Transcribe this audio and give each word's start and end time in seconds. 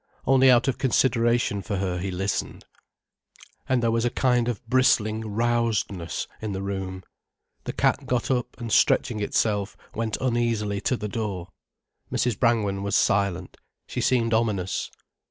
Only 0.25 0.49
out 0.49 0.67
of 0.67 0.79
consideration 0.79 1.61
for 1.61 1.75
her 1.77 1.99
he 1.99 2.09
listened. 2.09 2.65
And 3.69 3.83
there 3.83 3.91
was 3.91 4.03
a 4.03 4.09
kind 4.09 4.47
of 4.47 4.65
bristling 4.65 5.21
rousedness 5.21 6.25
in 6.41 6.53
the 6.53 6.63
room. 6.63 7.03
The 7.65 7.73
cat 7.73 8.07
got 8.07 8.31
up 8.31 8.59
and 8.59 8.71
stretching 8.71 9.19
itself, 9.19 9.77
went 9.93 10.17
uneasily 10.19 10.81
to 10.81 10.97
the 10.97 11.07
door. 11.07 11.49
Mrs. 12.11 12.39
Brangwen 12.39 12.81
was 12.81 12.95
silent, 12.95 13.57
she 13.85 14.01
seemed 14.01 14.33
ominous. 14.33 14.89